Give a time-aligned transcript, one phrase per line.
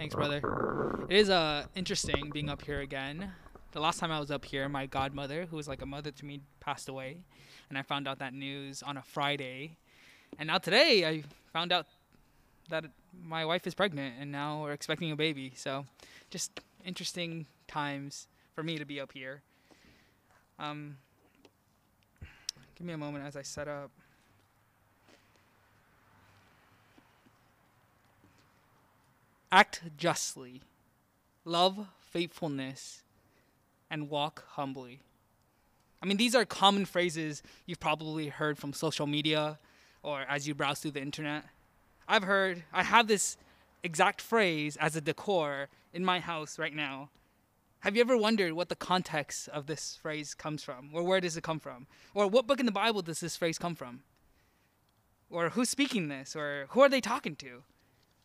[0.00, 0.40] Thanks, brother.
[1.10, 3.32] It is uh interesting being up here again.
[3.72, 6.24] The last time I was up here, my godmother, who was like a mother to
[6.24, 7.18] me, passed away,
[7.68, 9.76] and I found out that news on a Friday.
[10.38, 11.86] And now today, I found out
[12.70, 12.86] that
[13.22, 15.52] my wife is pregnant, and now we're expecting a baby.
[15.54, 15.84] So,
[16.30, 19.42] just interesting times for me to be up here.
[20.58, 20.96] Um,
[22.74, 23.90] give me a moment as I set up.
[29.52, 30.62] Act justly,
[31.44, 33.02] love faithfulness,
[33.90, 35.00] and walk humbly.
[36.02, 39.58] I mean, these are common phrases you've probably heard from social media
[40.02, 41.44] or as you browse through the internet.
[42.08, 43.36] I've heard, I have this
[43.82, 47.10] exact phrase as a decor in my house right now.
[47.80, 50.90] Have you ever wondered what the context of this phrase comes from?
[50.92, 51.86] Or where does it come from?
[52.14, 54.02] Or what book in the Bible does this phrase come from?
[55.30, 56.36] Or who's speaking this?
[56.36, 57.62] Or who are they talking to?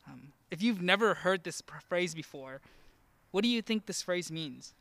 [0.07, 2.61] Um, if you've never heard this phrase before,
[3.31, 4.73] what do you think this phrase means?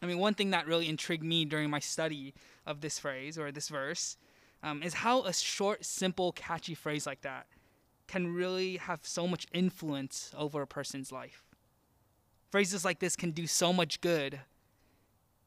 [0.00, 3.50] I mean, one thing that really intrigued me during my study of this phrase or
[3.50, 4.16] this verse
[4.62, 7.48] um, is how a short, simple, catchy phrase like that
[8.06, 11.42] can really have so much influence over a person's life.
[12.52, 14.38] Phrases like this can do so much good,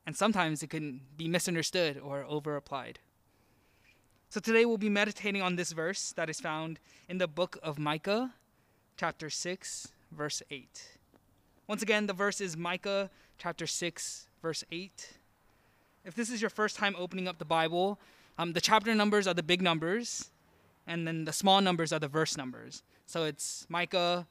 [0.05, 2.99] and sometimes it can be misunderstood or over applied.
[4.29, 7.79] So today we'll be meditating on this verse that is found in the book of
[7.79, 8.33] Micah,
[8.97, 10.97] chapter 6, verse 8.
[11.67, 15.17] Once again, the verse is Micah chapter 6, verse 8.
[16.05, 17.99] If this is your first time opening up the Bible,
[18.37, 20.31] um, the chapter numbers are the big numbers,
[20.85, 22.83] and then the small numbers are the verse numbers.
[23.05, 24.27] So it's Micah,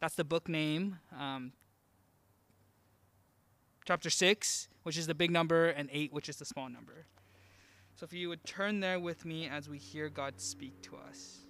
[0.00, 1.52] that's the book name, um,
[3.84, 7.06] chapter 6, which is the big number, and 8, which is the small number.
[7.96, 11.47] So if you would turn there with me as we hear God speak to us.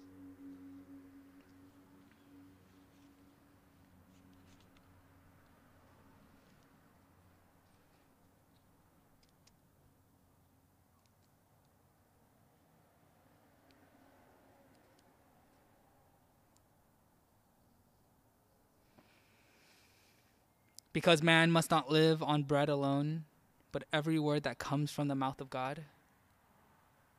[20.99, 23.23] Because man must not live on bread alone,
[23.71, 25.85] but every word that comes from the mouth of God.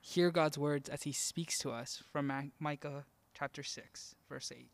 [0.03, 4.69] Hear God's words as he speaks to us from Micah chapter 6, verse 8.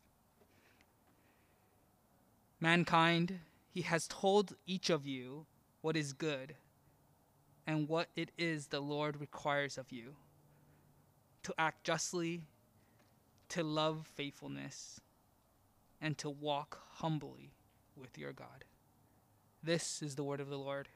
[2.59, 5.45] Mankind, he has told each of you
[5.79, 6.55] what is good
[7.65, 10.17] and what it is the Lord requires of you
[11.43, 12.41] to act justly,
[13.47, 14.99] to love faithfulness,
[16.01, 17.53] and to walk humbly
[17.95, 18.65] with your God.
[19.67, 20.87] This is the word of the Lord.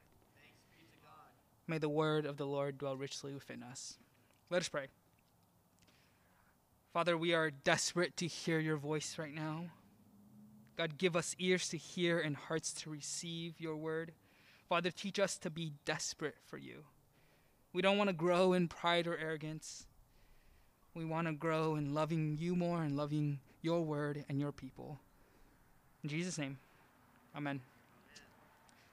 [1.66, 3.98] May the word of the Lord dwell richly within us.
[4.48, 4.86] Let us pray.
[6.94, 9.66] Father, we are desperate to hear your voice right now.
[10.78, 14.12] God, give us ears to hear and hearts to receive your word.
[14.70, 16.84] Father, teach us to be desperate for you.
[17.74, 19.84] We don't want to grow in pride or arrogance.
[20.94, 24.98] We want to grow in loving you more and loving your word and your people.
[26.02, 26.56] In Jesus' name,
[27.36, 27.60] amen.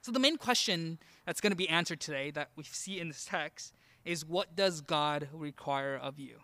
[0.02, 3.26] So, the main question that's going to be answered today that we see in this
[3.26, 3.74] text
[4.04, 6.36] is what does God require of you?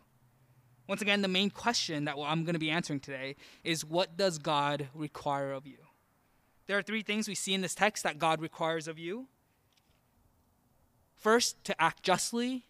[0.87, 4.39] Once again, the main question that I'm going to be answering today is what does
[4.39, 5.79] God require of you?
[6.67, 9.27] There are three things we see in this text that God requires of you.
[11.17, 12.67] First, to act justly.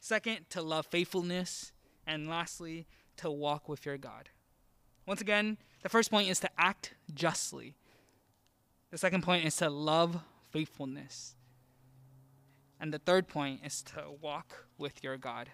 [0.00, 1.72] Second, to love faithfulness.
[2.06, 2.86] And lastly,
[3.18, 4.30] to walk with your God.
[5.06, 7.76] Once again, the first point is to act justly.
[8.90, 11.34] The second point is to love faithfulness.
[12.80, 15.50] And the third point is to walk with your God.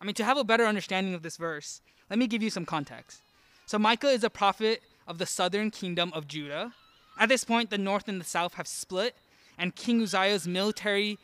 [0.00, 2.66] I mean, to have a better understanding of this verse, let me give you some
[2.66, 3.20] context.
[3.66, 6.74] So, Micah is a prophet of the southern kingdom of Judah.
[7.18, 9.16] At this point, the north and the south have split,
[9.56, 11.18] and King Uzziah's military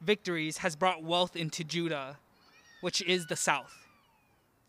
[0.00, 2.18] victories has brought wealth into Judah,
[2.80, 3.79] which is the south.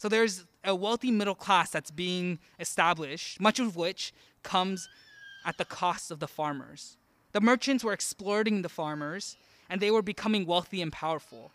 [0.01, 4.90] So there's a wealthy middle class that's being established, much of which comes
[5.46, 6.97] at the cost of the farmers.
[7.34, 9.37] The merchants were exploiting the farmers,
[9.70, 11.52] and they were becoming wealthy and powerful.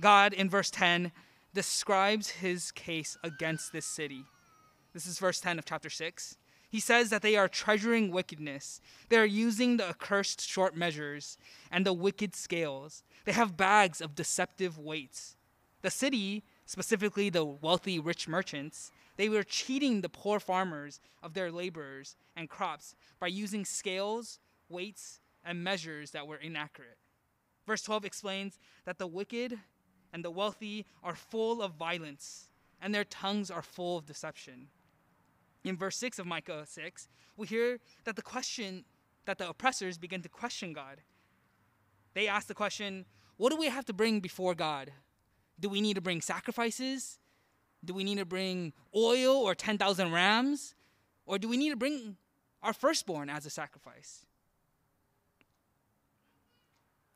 [0.00, 1.10] God, in verse 10,
[1.54, 4.22] describes his case against this city.
[4.94, 6.36] This is verse 10 of chapter 6.
[6.70, 8.80] He says that they are treasuring wickedness.
[9.08, 11.36] They are using the accursed short measures
[11.68, 13.02] and the wicked scales.
[13.24, 15.34] They have bags of deceptive weights.
[15.82, 21.50] The city specifically the wealthy rich merchants, they were cheating the poor farmers of their
[21.50, 24.38] laborers and crops by using scales,
[24.68, 26.98] weights, and measures that were inaccurate.
[27.66, 29.58] Verse 12 explains that the wicked
[30.12, 32.50] and the wealthy are full of violence,
[32.82, 34.68] and their tongues are full of deception.
[35.64, 38.84] in verse 6 of Micah 6, we hear that the question
[39.24, 41.00] that the oppressors begin to question God.
[42.12, 43.06] They ask the question,
[43.38, 44.92] what do we have to bring before God?
[45.60, 47.18] Do we need to bring sacrifices?
[47.84, 50.74] Do we need to bring oil or 10,000 rams?
[51.26, 52.16] Or do we need to bring
[52.62, 54.24] our firstborn as a sacrifice?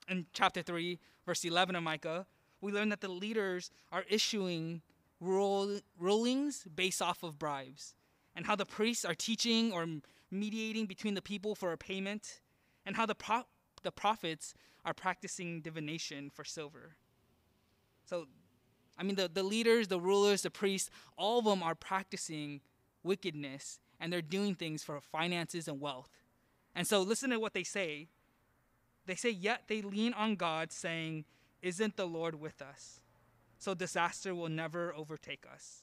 [0.09, 2.27] In chapter 3, verse 11 of Micah,
[2.61, 4.83] we learn that the leaders are issuing
[5.21, 7.95] rulings based off of bribes,
[8.35, 9.87] and how the priests are teaching or
[10.31, 12.41] mediating between the people for a payment,
[12.85, 13.47] and how the, pro-
[13.83, 14.55] the prophets
[14.85, 16.97] are practicing divination for silver.
[18.13, 18.27] So,
[18.99, 22.61] I mean, the, the leaders, the rulers, the priests, all of them are practicing
[23.03, 26.11] wickedness and they're doing things for finances and wealth.
[26.75, 28.09] And so, listen to what they say.
[29.07, 31.25] They say, Yet they lean on God, saying,
[31.63, 33.01] Isn't the Lord with us?
[33.59, 35.83] So disaster will never overtake us.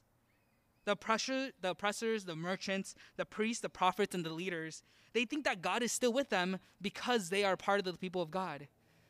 [0.86, 4.84] The, pressure, the oppressors, the merchants, the priests, the prophets, and the leaders,
[5.14, 8.22] they think that God is still with them because they are part of the people
[8.22, 8.68] of God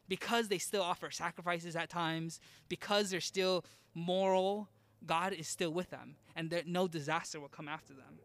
[0.10, 3.64] because they still offer sacrifices at times, because they're still
[3.94, 4.68] moral,
[5.06, 8.20] God is still with them, and there, no disaster will come after them.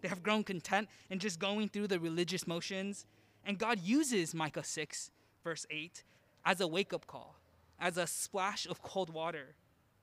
[0.00, 3.06] They have grown content in just going through the religious motions,
[3.44, 5.10] and God uses Micah 6,
[5.44, 6.02] verse 8,
[6.44, 7.36] as a wake up call,
[7.78, 9.54] as a splash of cold water,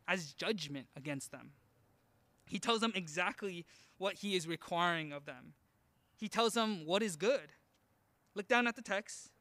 [0.07, 1.51] as judgment against them.
[2.45, 3.65] He tells them exactly
[3.97, 5.53] what He is requiring of them.
[6.17, 7.51] He tells them what is good.
[8.35, 9.31] Look down at the text.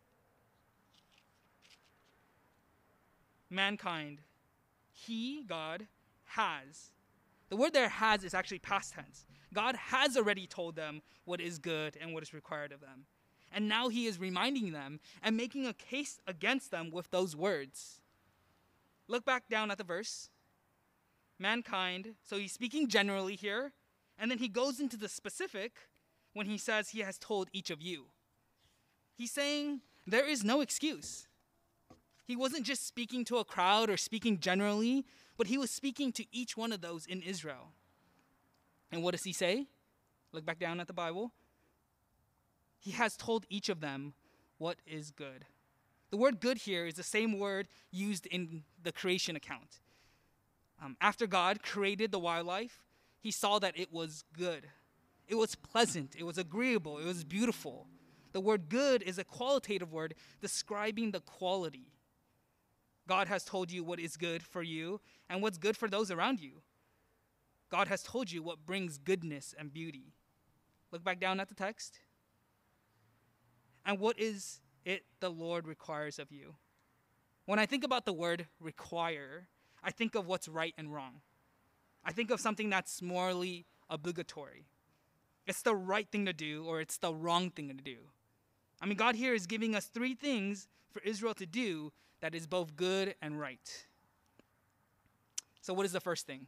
[3.50, 4.20] Mankind,
[4.92, 5.86] he, God,
[6.24, 6.90] has.
[7.48, 9.26] The word there has is actually past tense.
[9.52, 13.06] God has already told them what is good and what is required of them.
[13.52, 18.00] And now he is reminding them and making a case against them with those words.
[19.06, 20.28] Look back down at the verse.
[21.38, 23.72] Mankind, so he's speaking generally here,
[24.18, 25.72] and then he goes into the specific
[26.32, 28.06] when he says he has told each of you.
[29.16, 31.26] He's saying there is no excuse.
[32.26, 35.04] He wasn't just speaking to a crowd or speaking generally,
[35.36, 37.72] but he was speaking to each one of those in Israel.
[38.90, 39.66] And what does he say?
[40.32, 41.32] Look back down at the Bible.
[42.78, 44.14] He has told each of them
[44.58, 45.46] what is good.
[46.10, 49.80] The word good here is the same word used in the creation account.
[50.82, 52.84] Um, after God created the wildlife,
[53.20, 54.68] he saw that it was good.
[55.26, 56.14] It was pleasant.
[56.16, 56.98] It was agreeable.
[56.98, 57.86] It was beautiful.
[58.32, 61.93] The word good is a qualitative word describing the quality.
[63.06, 66.40] God has told you what is good for you and what's good for those around
[66.40, 66.62] you.
[67.70, 70.14] God has told you what brings goodness and beauty.
[70.92, 71.98] Look back down at the text.
[73.84, 76.54] And what is it the Lord requires of you?
[77.46, 79.48] When I think about the word require,
[79.82, 81.20] I think of what's right and wrong.
[82.04, 84.66] I think of something that's morally obligatory.
[85.46, 87.96] It's the right thing to do or it's the wrong thing to do.
[88.80, 92.46] I mean, God here is giving us three things for Israel to do that is
[92.46, 93.86] both good and right.
[95.60, 96.46] So, what is the first thing?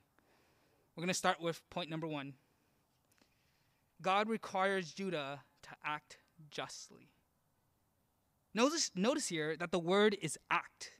[0.94, 2.34] We're going to start with point number one
[4.02, 6.18] God requires Judah to act
[6.50, 7.08] justly.
[8.54, 10.92] Notice, notice here that the word is act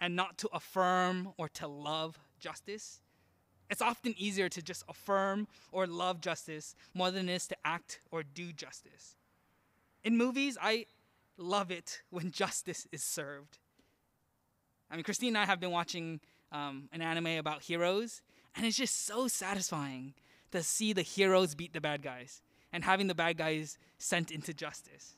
[0.00, 3.00] and not to affirm or to love justice.
[3.70, 8.00] It's often easier to just affirm or love justice more than it is to act
[8.10, 9.16] or do justice.
[10.04, 10.86] In movies, I
[11.36, 13.58] love it when justice is served.
[14.90, 16.20] I mean, Christine and I have been watching
[16.52, 18.22] um, an anime about heroes,
[18.54, 20.14] and it's just so satisfying
[20.52, 22.40] to see the heroes beat the bad guys
[22.72, 25.16] and having the bad guys sent into justice.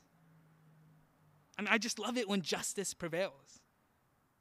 [1.57, 3.61] I mean, I just love it when justice prevails.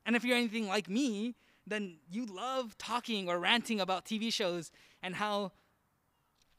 [0.04, 1.34] And if you're anything like me,
[1.66, 4.70] then you love talking or ranting about TV shows
[5.02, 5.52] and how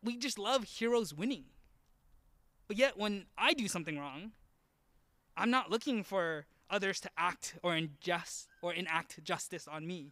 [0.03, 1.45] we just love heroes winning.
[2.67, 4.31] But yet, when I do something wrong,
[5.37, 10.11] I'm not looking for others to act or injust or enact justice on me.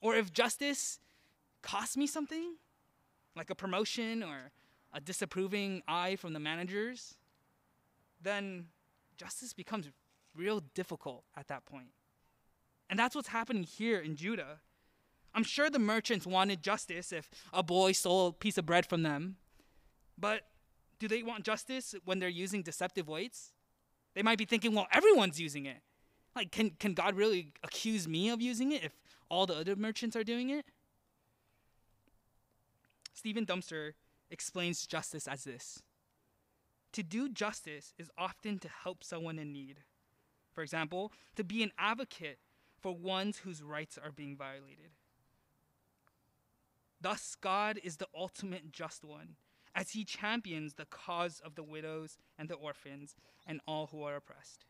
[0.00, 0.98] Or if justice
[1.62, 2.56] costs me something,
[3.36, 4.50] like a promotion or
[4.92, 7.14] a disapproving eye from the managers,
[8.20, 8.66] then
[9.16, 9.88] justice becomes
[10.34, 11.90] real difficult at that point.
[12.90, 14.60] And that's what's happening here in Judah.
[15.34, 19.02] I'm sure the merchants wanted justice if a boy stole a piece of bread from
[19.02, 19.36] them.
[20.18, 20.42] But
[20.98, 23.52] do they want justice when they're using deceptive weights?
[24.18, 25.76] They might be thinking, well, everyone's using it.
[26.34, 28.92] Like, can, can God really accuse me of using it if
[29.28, 30.64] all the other merchants are doing it?
[33.14, 33.92] Stephen Dubner
[34.28, 35.84] explains justice as this
[36.94, 39.84] To do justice is often to help someone in need.
[40.52, 42.40] For example, to be an advocate
[42.80, 44.90] for ones whose rights are being violated.
[47.00, 49.36] Thus, God is the ultimate just one,
[49.78, 53.14] as he champions the cause of the widows and the orphans
[53.46, 54.64] and all who are oppressed.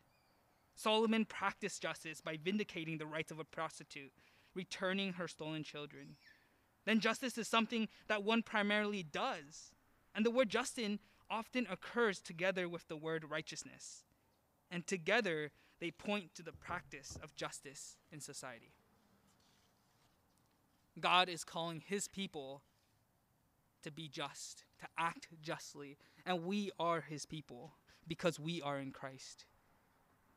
[0.74, 4.12] Solomon practiced justice by vindicating the rights of a prostitute,
[4.54, 6.16] returning her stolen children.
[6.84, 9.72] Then justice is something that one primarily does.
[10.14, 10.98] And the word Justin
[11.30, 14.04] often occurs together with the word righteousness.
[14.70, 18.74] And together, they point to the practice of justice in society.
[21.00, 22.60] God is calling his people
[23.82, 27.72] to be just, to act justly, and we are his people
[28.06, 29.44] because we are in Christ.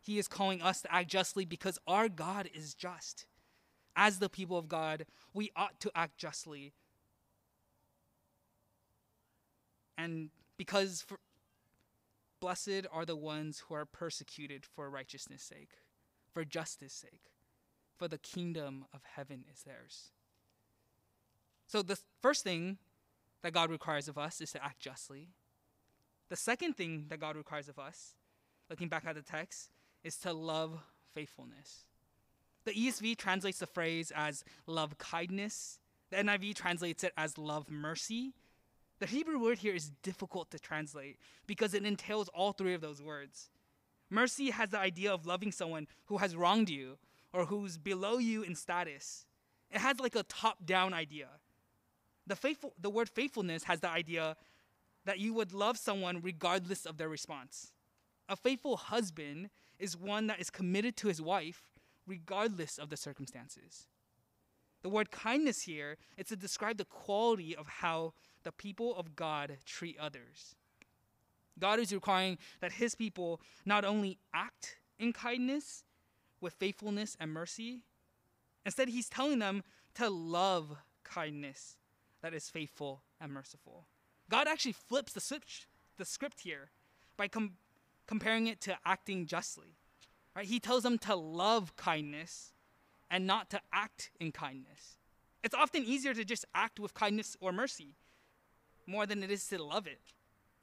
[0.02, 3.26] He is calling us to act justly because our God is just.
[3.96, 6.74] As the people of God, we ought to act justly.
[9.98, 11.20] And because for,
[12.40, 15.72] blessed are the ones who are persecuted for righteousness' sake,
[16.34, 17.32] for justice' sake,
[17.98, 20.12] for the kingdom of heaven is theirs.
[21.68, 22.80] So the first thing
[23.44, 25.30] that God requires of us is to act justly.
[26.30, 28.16] The second thing that God requires of us,
[28.70, 29.70] looking back at the text,
[30.04, 30.80] is to love
[31.14, 31.86] faithfulness.
[32.64, 35.80] The ESV translates the phrase as love kindness.
[36.10, 38.34] The NIV translates it as love mercy.
[39.00, 41.18] The Hebrew word here is difficult to translate
[41.48, 43.50] because it entails all three of those words.
[44.12, 46.98] Mercy has the idea of loving someone who has wronged you
[47.34, 49.26] or who's below you in status.
[49.72, 51.28] It has like a top down idea.
[52.28, 54.36] The, faithful, the word faithfulness has the idea
[55.06, 57.72] that you would love someone regardless of their response.
[58.30, 59.50] A faithful husband
[59.80, 61.64] is one that is committed to his wife
[62.08, 63.88] regardless of the circumstances.
[64.84, 68.14] The word kindness here is to describe the quality of how
[68.44, 70.56] the people of God treat others.
[71.60, 75.84] God is requiring that his people not only act in kindness
[76.40, 77.82] with faithfulness and mercy,
[78.66, 79.64] instead, he's telling them
[79.96, 81.78] to love kindness
[82.22, 83.86] that is faithful and merciful.
[84.30, 86.70] God actually flips the script, the script here
[87.18, 87.54] by com-
[88.08, 89.76] comparing it to acting justly.
[90.36, 90.46] Right?
[90.46, 92.54] He tells them to love kindness
[93.10, 94.98] and not to act in kindness.
[95.44, 97.96] It's often easier to just act with kindness or mercy
[98.88, 100.00] more than it is to love it.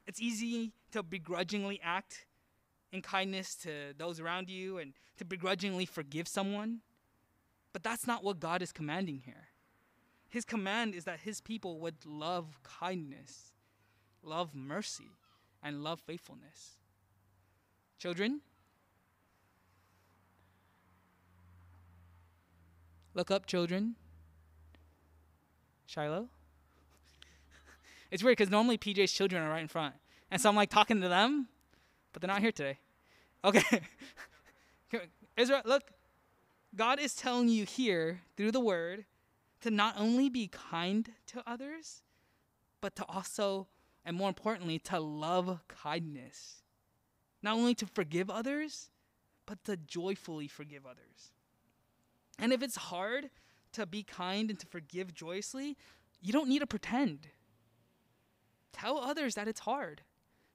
[0.07, 2.25] It's easy to begrudgingly act
[2.91, 6.79] in kindness to those around you and to begrudgingly forgive someone.
[7.73, 9.48] But that's not what God is commanding here.
[10.29, 13.51] His command is that his people would love kindness,
[14.21, 15.11] love mercy,
[15.63, 16.77] and love faithfulness.
[17.97, 18.41] Children,
[23.15, 23.95] look up, children.
[25.87, 26.29] Shiloh.
[28.11, 29.95] it's weird because normally PJ's children are right in front.
[30.29, 31.47] And so I'm like talking to them,
[32.13, 32.77] but they're not here today.
[33.43, 33.81] Okay.
[35.37, 35.83] Israel, look,
[36.75, 39.05] God is telling you here through the word
[39.61, 42.01] to not only be kind to others,
[42.81, 43.67] but to also,
[44.05, 46.63] and more importantly, to love kindness.
[47.41, 48.89] Not only to forgive others,
[49.45, 51.31] but to joyfully forgive others.
[52.37, 53.29] And if it's hard
[53.73, 55.77] to be kind and to forgive joyously,
[56.21, 57.27] you don't need to pretend.
[58.73, 60.01] Tell others that it's hard.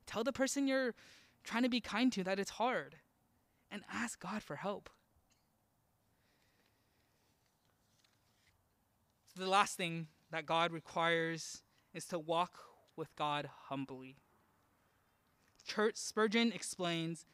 [0.06, 0.94] Tell the person you're
[1.42, 2.96] trying to be kind to that it's hard.
[3.70, 4.88] And ask God for help.
[9.36, 11.62] The last thing that God requires
[11.92, 12.52] is to walk
[12.96, 14.16] with God humbly.
[15.66, 17.26] Charles Spurgeon explains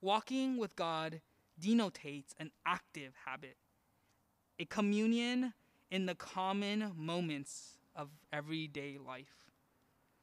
[0.00, 1.20] walking with God
[1.60, 3.58] denotates an active habit,
[4.58, 5.52] a communion
[5.90, 9.50] in the common moments of everyday life.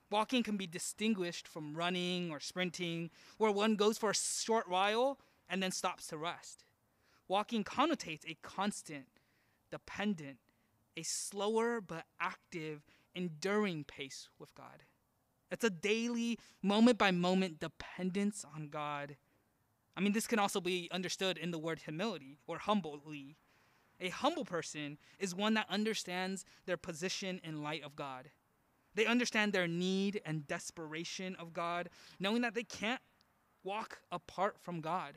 [0.10, 5.20] Walking can be distinguished from running or sprinting, where one goes for a short while
[5.48, 6.64] and then stops to rest.
[7.28, 9.06] Walking connotates a constant,
[9.70, 10.38] dependent,
[10.98, 12.84] a slower but active,
[13.16, 14.84] enduring pace with God.
[15.52, 19.18] It's a daily, moment by moment dependence on God.
[19.98, 23.36] I mean, this can also be understood in the word humility or humbly.
[24.00, 28.30] A humble person is one that understands their position in light of God.
[28.96, 33.02] They understand their need and desperation of God, knowing that they can't
[33.64, 35.16] walk apart from God.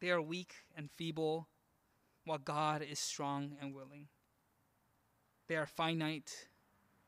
[0.00, 1.48] They are weak and feeble,
[2.28, 4.08] while God is strong and willing.
[5.48, 6.48] They are finite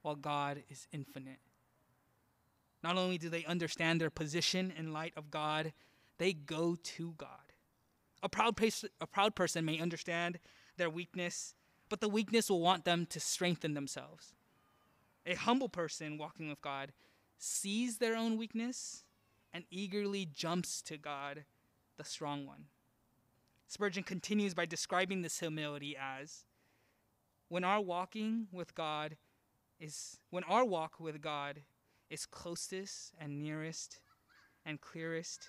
[0.02, 1.40] while God is infinite.
[2.82, 5.74] Not only do they understand their position in light of God,
[6.16, 7.28] they go to God.
[8.22, 8.58] A proud,
[9.00, 10.38] a proud person may understand
[10.78, 11.54] their weakness,
[11.90, 14.32] but the weakness will want them to strengthen themselves.
[15.26, 16.92] A humble person walking with God
[17.36, 19.04] sees their own weakness
[19.52, 21.44] and eagerly jumps to God,
[21.98, 22.66] the strong one.
[23.70, 26.44] Spurgeon continues by describing this humility as
[27.48, 29.16] when our walking with God
[29.78, 31.60] is when our walk with God
[32.10, 34.00] is closest and nearest
[34.66, 35.46] and clearest,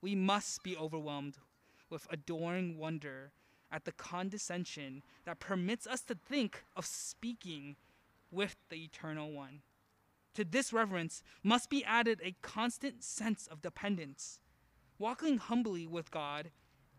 [0.00, 1.38] we must be overwhelmed
[1.90, 3.32] with adoring wonder
[3.72, 7.74] at the condescension that permits us to think of speaking
[8.30, 9.62] with the Eternal One.
[10.34, 14.38] To this reverence must be added a constant sense of dependence,
[15.00, 16.52] walking humbly with God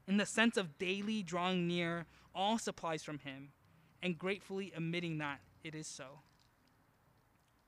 [0.07, 3.49] in the sense of daily drawing near all supplies from Him
[4.01, 6.21] and gratefully admitting that it is so.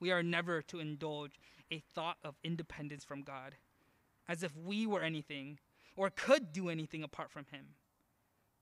[0.00, 1.38] We are never to indulge
[1.70, 3.54] a thought of independence from God,
[4.28, 5.58] as if we were anything
[5.96, 7.74] or could do anything apart from Him.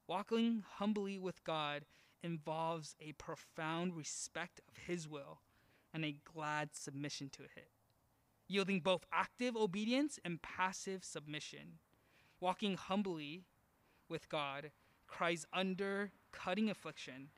[0.06, 1.84] Walking humbly with God
[2.22, 5.40] involves a profound respect of His will
[5.94, 7.68] and a glad submission to it,
[8.48, 11.78] yielding both active obedience and passive submission.
[12.40, 13.44] Walking humbly
[14.12, 14.70] with God
[15.08, 17.30] cries under cutting affliction,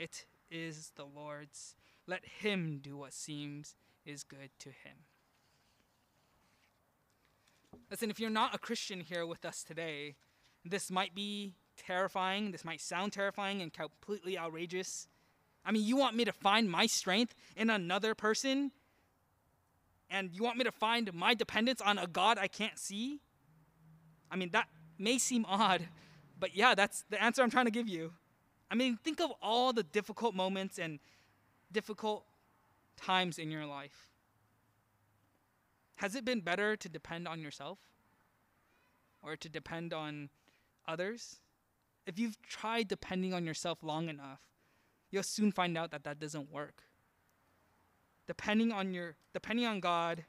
[0.00, 1.76] It is the Lord's.
[2.08, 4.96] Let Him do what seems is good to Him.
[7.90, 10.16] Listen, if you're not a Christian here with us today,
[10.64, 12.50] this might be terrifying.
[12.50, 15.06] This might sound terrifying and completely outrageous.
[15.64, 18.72] I mean, you want me to find my strength in another person?
[20.08, 23.20] And you want me to find my dependence on a God I can't see?
[24.30, 24.68] I mean, that
[25.00, 25.88] may seem odd,
[26.38, 28.12] but yeah, that's the answer I'm trying to give you.
[28.70, 31.00] I mean, think of all the difficult moments and
[31.72, 32.24] difficult
[32.96, 34.10] times in your life.
[35.96, 37.78] Has it been better to depend on yourself
[39.22, 40.30] or to depend on
[40.86, 41.40] others?
[42.06, 44.40] If you've tried depending on yourself long enough,
[45.10, 46.84] you'll soon find out that that doesn't work.
[48.26, 50.24] Depending on your depending on God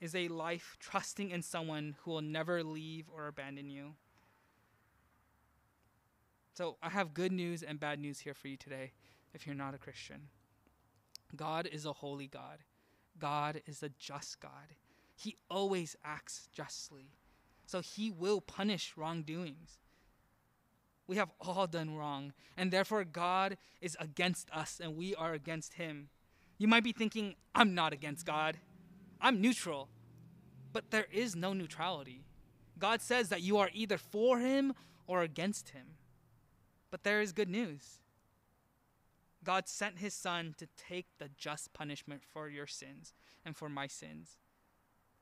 [0.00, 3.94] is a life trusting in someone who will never leave or abandon you.
[6.54, 8.92] So, I have good news and bad news here for you today
[9.32, 10.28] if you're not a Christian.
[11.36, 12.58] God is a holy God.
[13.18, 14.74] God is a just God.
[15.14, 17.10] He always acts justly.
[17.66, 19.78] So he will punish wrongdoings.
[21.06, 25.74] We have all done wrong, and therefore God is against us and we are against
[25.74, 26.08] him.
[26.58, 28.56] You might be thinking, I'm not against God,
[29.20, 29.88] I'm neutral.
[30.72, 32.24] But there is no neutrality.
[32.78, 34.74] God says that you are either for him
[35.06, 35.96] or against him.
[36.90, 38.00] But there is good news.
[39.44, 43.86] God sent his son to take the just punishment for your sins and for my
[43.86, 44.36] sins.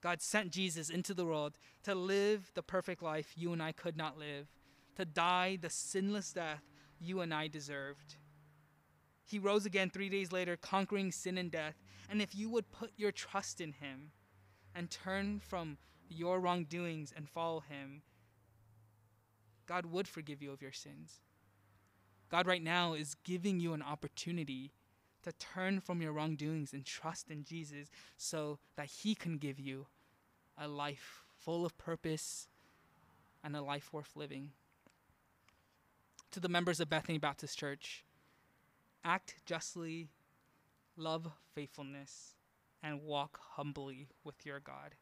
[0.03, 3.97] God sent Jesus into the world to live the perfect life you and I could
[3.97, 4.49] not live
[4.97, 6.63] to die the sinless death
[6.99, 8.17] you and I deserved.
[9.27, 11.75] He rose again three days later, conquering sin and death.
[12.09, 14.13] And if you would put your trust in him
[14.75, 18.03] and turn from your wrongdoings and follow him,
[19.67, 21.21] God would forgive you of your sins.
[22.31, 24.73] God, right now, is giving you an opportunity
[25.25, 29.87] to turn from your wrongdoings and trust in Jesus so that he can give you
[30.57, 32.47] a life full of purpose
[33.43, 34.51] and a life worth living
[36.31, 38.05] to the members of Bethany Baptist Church
[39.07, 40.09] act justly,
[40.97, 42.35] love faithfulness,
[42.83, 44.97] and walk humbly with your God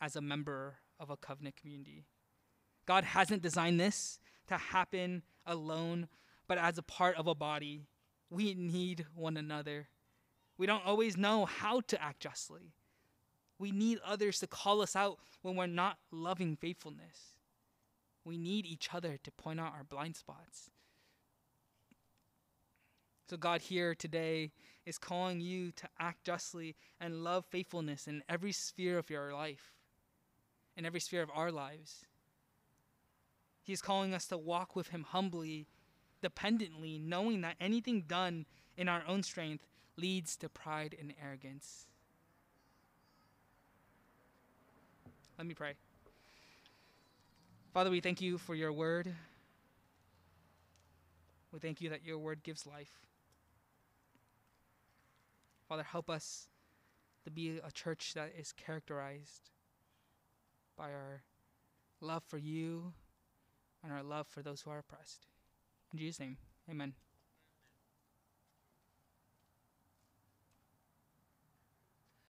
[0.00, 2.04] as a member of a covenant community.
[2.86, 4.18] God hasn't designed this
[4.48, 6.08] to happen alone,
[6.46, 7.86] but as a part of a body.
[8.28, 9.88] We need one another.
[10.56, 12.72] We don't always know how to act justly.
[13.58, 17.34] We need others to call us out when we're not loving faithfulness.
[18.24, 20.71] We need each other to point out our blind spots.
[23.28, 24.52] So, God here today
[24.84, 29.72] is calling you to act justly and love faithfulness in every sphere of your life,
[30.76, 32.04] in every sphere of our lives.
[33.62, 35.66] He's calling us to walk with Him humbly,
[36.20, 38.44] dependently, knowing that anything done
[38.76, 41.86] in our own strength leads to pride and arrogance.
[45.38, 45.74] Let me pray.
[47.72, 49.14] Father, we thank you for your word.
[51.52, 52.98] We thank you that your word gives life.
[55.72, 56.48] Father, help us
[57.24, 59.48] to be a church that is characterized
[60.76, 61.22] by our
[62.02, 62.92] love for you
[63.82, 65.28] and our love for those who are oppressed.
[65.90, 66.36] In Jesus' name,
[66.70, 66.92] amen.